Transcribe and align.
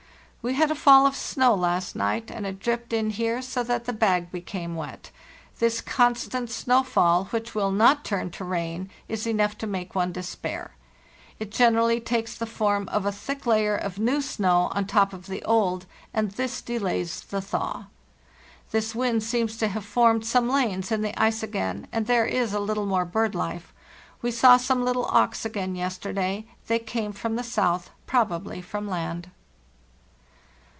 "We 0.43 0.55
had 0.55 0.71
a 0.71 0.75
fall 0.75 1.05
of 1.05 1.15
snow 1.15 1.53
last 1.53 1.95
night, 1.95 2.31
and 2.31 2.47
it 2.47 2.57
dripped 2.59 2.89
tn 2.93 3.11
here 3.11 3.43
so 3.43 3.61
that 3.61 3.85
the 3.85 3.93
bag 3.93 4.31
became 4.31 4.75
wet. 4.75 5.11
This 5.59 5.81
constant 5.81 6.49
snow 6.49 6.81
fall, 6.81 7.25
which 7.25 7.53
will 7.53 7.69
not 7.69 8.03
turn 8.03 8.31
to 8.31 8.43
rain, 8.43 8.89
is 9.07 9.27
enough 9.27 9.55
to 9.59 9.67
make 9.67 9.93
one 9.93 10.11
despair. 10.11 10.71
It 11.37 11.51
generally 11.51 11.99
takes 11.99 12.35
the 12.35 12.47
form 12.47 12.89
of 12.89 13.05
a 13.05 13.11
thick 13.11 13.45
layer 13.45 13.75
of 13.75 13.99
new 13.99 14.19
snow 14.19 14.69
on 14.73 14.81
the 14.81 14.89
top 14.89 15.13
of 15.13 15.27
the 15.27 15.43
old, 15.43 15.85
and 16.11 16.31
this 16.31 16.59
delays 16.63 17.21
the 17.21 17.39
thaw. 17.39 17.85
"This 18.71 18.95
wind 18.95 19.21
seems 19.21 19.57
to 19.57 19.67
have 19.67 19.85
formed 19.85 20.25
some 20.25 20.49
lanes 20.49 20.91
in 20.91 21.03
the 21.03 21.13
ice 21.21 21.43
again, 21.43 21.85
and 21.91 22.07
there 22.07 22.25
is 22.25 22.51
a 22.51 22.59
little 22.59 22.87
more 22.87 23.05
bird 23.05 23.35
life. 23.35 23.71
We 24.23 24.31
saw 24.31 24.57
some 24.57 24.83
little 24.83 25.05
auks 25.05 25.45
again 25.45 25.75
yesterday; 25.75 26.47
they 26.65 26.79
came 26.79 27.11
from 27.13 27.35
the 27.35 27.43
south, 27.43 27.91
probably 28.07 28.59
from 28.63 28.87
land. 28.87 29.29